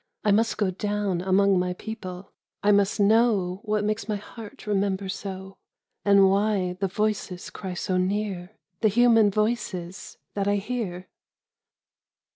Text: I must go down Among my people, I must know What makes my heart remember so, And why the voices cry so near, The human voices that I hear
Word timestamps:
I 0.23 0.31
must 0.31 0.57
go 0.57 0.71
down 0.71 1.21
Among 1.21 1.59
my 1.59 1.73
people, 1.73 2.33
I 2.63 2.71
must 2.71 2.99
know 2.99 3.59
What 3.63 3.83
makes 3.83 4.09
my 4.09 4.15
heart 4.15 4.65
remember 4.65 5.07
so, 5.07 5.57
And 6.03 6.27
why 6.27 6.75
the 6.79 6.87
voices 6.87 7.51
cry 7.51 7.75
so 7.75 7.97
near, 7.97 8.55
The 8.79 8.87
human 8.87 9.29
voices 9.29 10.17
that 10.33 10.47
I 10.47 10.55
hear 10.55 11.07